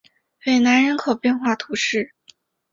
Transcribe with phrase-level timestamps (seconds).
[0.47, 2.15] 韦南人口变化图示